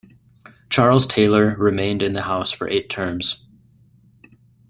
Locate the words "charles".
0.71-1.05